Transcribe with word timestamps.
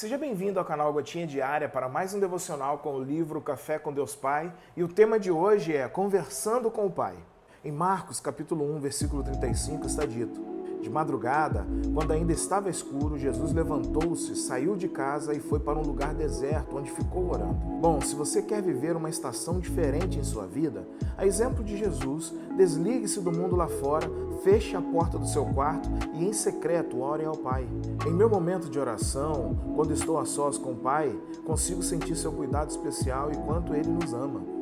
Seja 0.00 0.16
bem-vindo 0.16 0.58
ao 0.58 0.64
canal 0.64 0.90
Gotinha 0.94 1.26
Diária 1.26 1.68
para 1.68 1.86
mais 1.86 2.14
um 2.14 2.18
devocional 2.18 2.78
com 2.78 2.94
o 2.94 3.04
livro 3.04 3.38
Café 3.38 3.78
com 3.78 3.92
Deus 3.92 4.16
Pai. 4.16 4.50
E 4.74 4.82
o 4.82 4.88
tema 4.88 5.20
de 5.20 5.30
hoje 5.30 5.76
é 5.76 5.86
Conversando 5.88 6.70
com 6.70 6.86
o 6.86 6.90
Pai. 6.90 7.14
Em 7.62 7.70
Marcos, 7.70 8.18
capítulo 8.18 8.64
1, 8.76 8.80
versículo 8.80 9.22
35, 9.22 9.86
está 9.86 10.06
dito: 10.06 10.40
de 10.80 10.90
madrugada, 10.90 11.66
quando 11.94 12.12
ainda 12.12 12.32
estava 12.32 12.70
escuro, 12.70 13.18
Jesus 13.18 13.52
levantou-se, 13.52 14.34
saiu 14.36 14.76
de 14.76 14.88
casa 14.88 15.34
e 15.34 15.40
foi 15.40 15.58
para 15.58 15.78
um 15.78 15.82
lugar 15.82 16.14
deserto, 16.14 16.76
onde 16.76 16.90
ficou 16.90 17.30
orando. 17.30 17.54
Bom, 17.80 18.00
se 18.00 18.14
você 18.14 18.42
quer 18.42 18.62
viver 18.62 18.96
uma 18.96 19.08
estação 19.08 19.58
diferente 19.58 20.18
em 20.18 20.24
sua 20.24 20.46
vida, 20.46 20.86
a 21.16 21.26
exemplo 21.26 21.62
de 21.64 21.76
Jesus, 21.76 22.32
desligue-se 22.56 23.20
do 23.20 23.32
mundo 23.32 23.56
lá 23.56 23.68
fora, 23.68 24.10
feche 24.42 24.74
a 24.76 24.80
porta 24.80 25.18
do 25.18 25.26
seu 25.26 25.44
quarto 25.46 25.88
e, 26.14 26.24
em 26.24 26.32
secreto, 26.32 27.00
ore 27.00 27.24
ao 27.24 27.36
Pai. 27.36 27.66
Em 28.06 28.12
meu 28.12 28.28
momento 28.28 28.68
de 28.70 28.78
oração, 28.78 29.56
quando 29.74 29.92
estou 29.92 30.18
a 30.18 30.24
sós 30.24 30.56
com 30.58 30.72
o 30.72 30.76
Pai, 30.76 31.14
consigo 31.44 31.82
sentir 31.82 32.16
seu 32.16 32.32
cuidado 32.32 32.70
especial 32.70 33.30
e 33.30 33.36
quanto 33.36 33.74
Ele 33.74 33.90
nos 33.90 34.12
ama. 34.12 34.59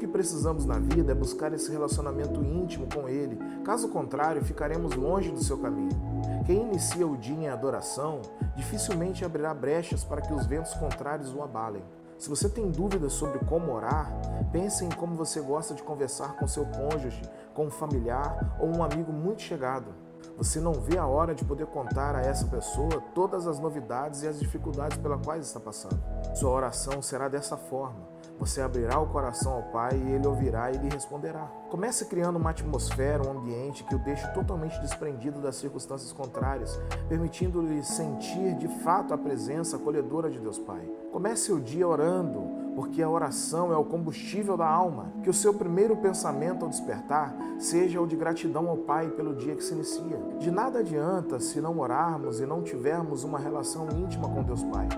Que 0.00 0.06
precisamos 0.06 0.64
na 0.64 0.78
vida 0.78 1.12
é 1.12 1.14
buscar 1.14 1.52
esse 1.52 1.70
relacionamento 1.70 2.42
íntimo 2.42 2.86
com 2.90 3.06
Ele. 3.06 3.38
Caso 3.62 3.90
contrário, 3.90 4.42
ficaremos 4.42 4.94
longe 4.94 5.30
do 5.30 5.44
seu 5.44 5.58
caminho. 5.58 5.90
Quem 6.46 6.62
inicia 6.62 7.06
o 7.06 7.18
dia 7.18 7.36
em 7.36 7.48
adoração 7.48 8.22
dificilmente 8.56 9.26
abrirá 9.26 9.52
brechas 9.52 10.02
para 10.02 10.22
que 10.22 10.32
os 10.32 10.46
ventos 10.46 10.72
contrários 10.72 11.34
o 11.34 11.42
abalem. 11.42 11.84
Se 12.16 12.30
você 12.30 12.48
tem 12.48 12.70
dúvidas 12.70 13.12
sobre 13.12 13.40
como 13.40 13.72
orar, 13.72 14.10
pense 14.50 14.82
em 14.82 14.88
como 14.88 15.14
você 15.14 15.38
gosta 15.38 15.74
de 15.74 15.82
conversar 15.82 16.34
com 16.38 16.48
seu 16.48 16.64
cônjuge, 16.64 17.20
com 17.52 17.66
um 17.66 17.70
familiar 17.70 18.56
ou 18.58 18.74
um 18.74 18.82
amigo 18.82 19.12
muito 19.12 19.42
chegado. 19.42 19.92
Você 20.38 20.60
não 20.60 20.72
vê 20.72 20.96
a 20.96 21.06
hora 21.06 21.34
de 21.34 21.44
poder 21.44 21.66
contar 21.66 22.16
a 22.16 22.22
essa 22.22 22.46
pessoa 22.46 23.02
todas 23.14 23.46
as 23.46 23.58
novidades 23.58 24.22
e 24.22 24.28
as 24.28 24.40
dificuldades 24.40 24.96
pelas 24.96 25.20
quais 25.22 25.46
está 25.46 25.60
passando. 25.60 26.00
Sua 26.34 26.50
oração 26.50 27.02
será 27.02 27.28
dessa 27.28 27.58
forma 27.58 28.08
você 28.40 28.62
abrirá 28.62 28.98
o 28.98 29.06
coração 29.06 29.52
ao 29.52 29.62
Pai 29.64 29.94
e 29.94 30.12
ele 30.12 30.26
ouvirá 30.26 30.72
e 30.72 30.78
lhe 30.78 30.88
responderá. 30.88 31.46
Comece 31.68 32.06
criando 32.06 32.36
uma 32.36 32.50
atmosfera, 32.50 33.22
um 33.28 33.38
ambiente 33.38 33.84
que 33.84 33.94
o 33.94 33.98
deixe 33.98 34.26
totalmente 34.28 34.80
desprendido 34.80 35.40
das 35.40 35.56
circunstâncias 35.56 36.10
contrárias, 36.10 36.80
permitindo-lhe 37.06 37.84
sentir 37.84 38.54
de 38.54 38.66
fato 38.82 39.12
a 39.12 39.18
presença 39.18 39.76
acolhedora 39.76 40.30
de 40.30 40.38
Deus 40.38 40.58
Pai. 40.58 40.80
Comece 41.12 41.52
o 41.52 41.60
dia 41.60 41.86
orando, 41.86 42.40
porque 42.74 43.02
a 43.02 43.10
oração 43.10 43.74
é 43.74 43.76
o 43.76 43.84
combustível 43.84 44.56
da 44.56 44.66
alma. 44.66 45.12
Que 45.22 45.28
o 45.28 45.34
seu 45.34 45.52
primeiro 45.52 45.94
pensamento 45.98 46.64
ao 46.64 46.70
despertar 46.70 47.36
seja 47.58 48.00
o 48.00 48.06
de 48.06 48.16
gratidão 48.16 48.70
ao 48.70 48.78
Pai 48.78 49.10
pelo 49.10 49.34
dia 49.34 49.54
que 49.54 49.62
se 49.62 49.74
inicia. 49.74 50.16
De 50.38 50.50
nada 50.50 50.78
adianta 50.78 51.38
se 51.38 51.60
não 51.60 51.78
orarmos 51.78 52.40
e 52.40 52.46
não 52.46 52.62
tivermos 52.62 53.22
uma 53.22 53.38
relação 53.38 53.86
íntima 53.90 54.30
com 54.30 54.42
Deus 54.42 54.62
Pai. 54.64 54.88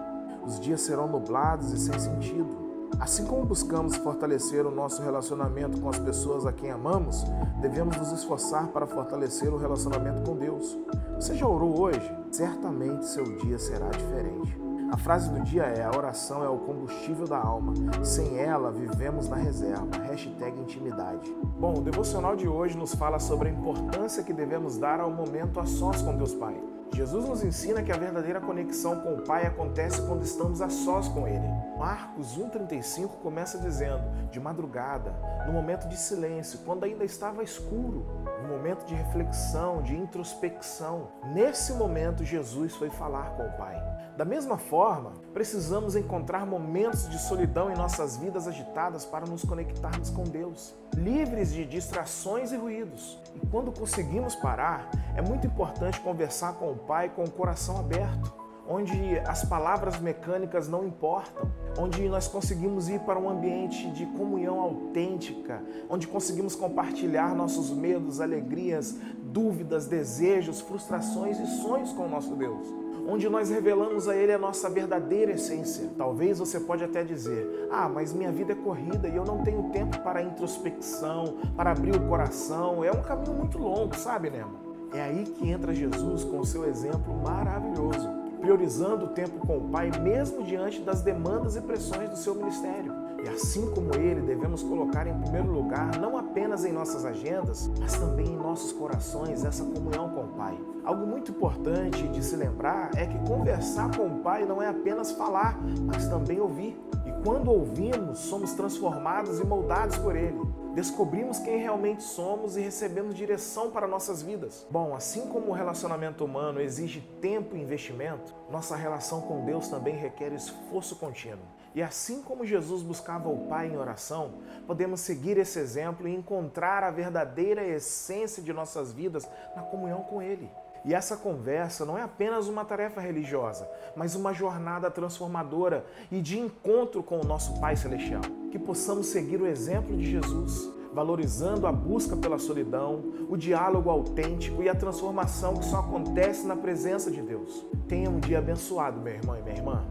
Os 0.47 0.61
dias 0.61 0.81
serão 0.83 1.09
nublados 1.09 1.73
e 1.73 1.79
sem 1.79 1.99
sentido. 1.99 2.72
Assim 3.01 3.27
como 3.27 3.45
buscamos 3.45 3.97
fortalecer 3.97 4.67
o 4.67 4.71
nosso 4.71 5.03
relacionamento 5.03 5.81
com 5.81 5.89
as 5.89 5.99
pessoas 5.99 6.47
a 6.47 6.53
quem 6.53 6.71
amamos, 6.71 7.25
devemos 7.61 7.97
nos 7.97 8.13
esforçar 8.13 8.69
para 8.69 8.87
fortalecer 8.87 9.53
o 9.53 9.59
relacionamento 9.59 10.23
com 10.23 10.37
Deus. 10.37 10.79
Você 11.17 11.35
já 11.35 11.47
orou 11.47 11.81
hoje? 11.81 12.17
Certamente 12.31 13.07
seu 13.07 13.25
dia 13.39 13.59
será 13.59 13.89
diferente. 13.89 14.57
A 14.93 14.97
frase 14.99 15.31
do 15.31 15.41
dia 15.41 15.63
é: 15.63 15.83
a 15.85 15.97
oração 15.97 16.45
é 16.45 16.49
o 16.49 16.59
combustível 16.59 17.27
da 17.27 17.39
alma. 17.39 17.73
Sem 18.05 18.39
ela, 18.39 18.71
vivemos 18.71 19.27
na 19.27 19.37
reserva. 19.37 19.97
Hashtag 20.05 20.61
intimidade. 20.61 21.35
Bom, 21.59 21.79
o 21.79 21.81
devocional 21.81 22.37
de 22.37 22.47
hoje 22.47 22.77
nos 22.77 22.95
fala 22.95 23.19
sobre 23.19 23.49
a 23.49 23.53
importância 23.53 24.23
que 24.23 24.35
devemos 24.35 24.77
dar 24.77 25.01
ao 25.01 25.11
momento 25.11 25.59
a 25.59 25.65
sós 25.65 26.03
com 26.03 26.15
Deus 26.15 26.35
Pai. 26.35 26.63
Jesus 26.95 27.27
nos 27.27 27.43
ensina 27.43 27.83
que 27.83 27.91
a 27.91 27.97
verdadeira 27.97 28.39
conexão 28.39 29.01
com 29.01 29.15
o 29.15 29.23
Pai 29.23 29.47
acontece 29.47 30.03
quando 30.03 30.23
estamos 30.23 30.61
a 30.61 30.69
sós 30.69 31.09
com 31.09 31.27
Ele. 31.27 31.49
Marcos 31.79 32.39
1,35 32.39 33.09
começa 33.23 33.59
dizendo: 33.59 34.03
de 34.31 34.39
madrugada, 34.39 35.15
no 35.47 35.53
momento 35.53 35.89
de 35.89 35.97
silêncio, 35.97 36.61
quando 36.67 36.85
ainda 36.85 37.03
estava 37.03 37.43
escuro, 37.43 38.07
no 38.43 38.49
momento 38.49 38.85
de 38.85 38.95
reflexão, 38.95 39.83
de 39.83 39.97
introspecção. 39.97 41.09
Nesse 41.33 41.73
momento, 41.73 42.25
Jesus 42.25 42.75
foi 42.75 42.91
falar 42.91 43.31
com 43.37 43.47
o 43.47 43.53
Pai. 43.53 43.83
Da 44.17 44.27
mesma 44.27 44.59
forma, 44.59 45.13
precisamos 45.33 45.97
encontrar 45.97 46.47
momentos 46.47 47.09
de 47.09 47.19
solidão 47.19 47.73
em 47.73 47.75
nossas 47.75 48.19
vidas 48.19 48.47
agitadas 48.47 49.07
para 49.07 49.25
nos 49.25 49.43
conectarmos 49.43 50.11
com 50.11 50.25
Deus, 50.25 50.75
livres 50.97 51.53
de 51.53 51.65
distrações 51.65 52.53
e 52.53 52.57
ruídos. 52.57 53.19
E 53.35 53.47
quando 53.47 53.73
conseguimos 53.73 54.35
parar, 54.35 54.91
é 55.17 55.23
muito 55.23 55.47
importante 55.47 56.01
conversar 56.01 56.55
com 56.55 56.71
o 56.71 56.77
Pai 56.77 57.09
com 57.09 57.25
o 57.25 57.31
coração 57.31 57.79
aberto, 57.79 58.33
onde 58.69 59.19
as 59.27 59.45
palavras 59.45 59.99
mecânicas 59.99 60.69
não 60.69 60.87
importam, 60.87 61.51
onde 61.79 62.09
nós 62.09 62.29
conseguimos 62.29 62.89
ir 62.89 63.01
para 63.01 63.19
um 63.19 63.29
ambiente 63.29 63.91
de 63.91 64.07
comunhão 64.07 64.61
autêntica, 64.61 65.63
onde 65.89 66.07
conseguimos 66.07 66.55
compartilhar 66.55 67.35
nossos 67.35 67.71
medos, 67.71 68.21
alegrias, 68.21 68.97
dúvidas, 69.25 69.87
desejos, 69.87 70.61
frustrações 70.61 71.39
e 71.41 71.47
sonhos 71.63 71.93
com 71.93 72.07
o 72.07 72.09
nosso 72.09 72.35
Deus 72.35 72.82
onde 73.07 73.29
nós 73.29 73.51
revelamos 73.51 74.09
a 74.09 74.17
Ele 74.17 74.33
a 74.33 74.39
nossa 74.39 74.69
verdadeira 74.69 75.33
essência. 75.33 75.91
Talvez 75.97 76.39
você 76.39 76.61
pode 76.61 76.85
até 76.85 77.03
dizer: 77.03 77.69
Ah, 77.71 77.89
mas 77.89 78.13
minha 78.13 78.33
vida 78.33 78.53
é 78.53 78.57
corrida 78.57 79.09
e 79.09 79.17
eu 79.17 79.25
não 79.25 79.43
tenho 79.43 79.71
tempo 79.71 79.99
para 80.01 80.23
introspecção, 80.23 81.37
para 81.57 81.73
abrir 81.73 81.95
o 81.95 82.09
coração. 82.09 82.85
É 82.85 82.91
um 82.91 83.03
caminho 83.03 83.35
muito 83.35 83.59
longo, 83.59 83.97
sabe, 83.97 84.31
Nemo? 84.31 84.73
É 84.93 85.01
aí 85.01 85.25
que 85.25 85.49
entra 85.49 85.75
Jesus 85.75 86.23
com 86.25 86.41
o 86.41 86.45
seu 86.45 86.67
exemplo 86.69 87.15
maravilhoso, 87.23 88.09
priorizando 88.41 89.07
o 89.07 89.09
tempo 89.09 89.47
com 89.47 89.57
o 89.57 89.69
Pai, 89.71 89.91
mesmo 90.01 90.43
diante 90.43 90.81
das 90.81 91.01
demandas 91.01 91.57
e 91.57 91.63
pressões 91.63 92.11
do 92.11 92.17
seu 92.17 92.35
ministério. 92.35 92.93
E 93.23 93.29
assim 93.29 93.71
como 93.71 93.95
ele, 93.95 94.21
devemos 94.21 94.63
colocar 94.63 95.07
em 95.07 95.17
primeiro 95.21 95.53
lugar, 95.53 95.97
não 96.01 96.17
apenas 96.19 96.65
em 96.65 96.73
nossas 96.73 97.05
agendas, 97.05 97.71
mas 97.79 97.97
também 97.97 98.27
em 98.27 98.37
nossos 98.37 98.73
corações, 98.73 99.45
essa 99.45 99.65
comunhão 99.65 100.11
com 100.11 100.23
o 100.23 100.29
Pai. 100.29 100.59
Algo 100.85 101.07
muito 101.07 101.31
importante 101.31 102.09
de 102.09 102.25
se 102.25 102.35
lembrar 102.35 102.91
é 102.97 103.07
que 103.07 103.19
conversar 103.21 103.97
com 103.97 104.07
o 104.07 104.19
Pai 104.19 104.45
não 104.45 104.61
é 104.61 104.69
apenas 104.69 105.13
falar, 105.13 105.57
mas 105.87 106.09
também 106.09 106.41
ouvir. 106.41 106.77
E 107.07 107.13
quando 107.25 107.53
ouvimos, 107.53 108.19
somos 108.19 108.53
transformados 108.55 109.39
e 109.39 109.47
moldados 109.47 109.97
por 109.99 110.17
Ele. 110.17 110.41
Descobrimos 110.75 111.39
quem 111.39 111.59
realmente 111.59 112.03
somos 112.03 112.57
e 112.57 112.61
recebemos 112.63 113.15
direção 113.15 113.71
para 113.71 113.87
nossas 113.87 114.23
vidas. 114.23 114.67
Bom, 114.71 114.95
assim 114.97 115.29
como 115.29 115.49
o 115.49 115.53
relacionamento 115.53 116.25
humano 116.25 116.63
exige 116.63 117.03
tempo 117.21 117.55
e 117.55 117.61
investimento, 117.61 118.35
nossa 118.51 118.75
relação 118.75 119.21
com 119.21 119.45
Deus 119.45 119.69
também 119.69 119.95
requer 119.95 120.33
esforço 120.33 120.97
contínuo. 120.97 121.45
E 121.75 121.83
assim 121.83 122.23
como 122.23 122.47
Jesus 122.47 122.83
buscava 122.83 123.29
o 123.29 123.47
Pai 123.49 123.69
em 123.69 123.77
oração, 123.77 124.41
podemos 124.67 125.01
seguir 125.01 125.37
esse 125.37 125.59
exemplo 125.59 126.09
e 126.09 126.15
encontrar 126.15 126.83
a 126.83 126.91
verdadeira 126.91 127.63
essência 127.63 128.43
de 128.43 128.53
nossas 128.53 128.93
vidas 128.93 129.29
na 129.55 129.63
comunhão 129.63 130.01
com 130.01 130.23
Ele. 130.23 130.51
E 130.85 130.95
essa 130.95 131.17
conversa 131.17 131.85
não 131.85 131.97
é 131.97 132.03
apenas 132.03 132.49
uma 132.49 132.65
tarefa 132.65 133.01
religiosa, 133.01 133.69
mas 133.97 134.15
uma 134.15 134.33
jornada 134.33 134.91
transformadora 134.91 135.85
e 136.11 136.21
de 136.21 136.39
encontro 136.39 137.03
com 137.03 137.21
o 137.21 137.25
nosso 137.25 137.61
Pai 137.61 137.77
Celestial. 137.77 138.23
Que 138.51 138.59
possamos 138.59 139.07
seguir 139.07 139.41
o 139.41 139.47
exemplo 139.47 139.97
de 139.97 140.11
Jesus, 140.11 140.69
valorizando 140.93 141.67
a 141.67 141.73
busca 141.73 142.17
pela 142.17 142.39
solidão, 142.39 143.03
o 143.29 143.37
diálogo 143.37 143.89
autêntico 143.89 144.63
e 144.63 144.69
a 144.69 144.75
transformação 144.75 145.55
que 145.55 145.65
só 145.65 145.79
acontece 145.79 146.47
na 146.47 146.57
presença 146.57 147.11
de 147.11 147.23
Deus. 147.23 147.65
Tenha 147.89 148.11
um 148.11 148.19
dia 148.19 148.39
abençoado, 148.39 149.01
meu 149.01 149.15
irmão 149.15 149.39
e 149.39 149.43
minha 149.43 149.57
irmã. 149.57 149.85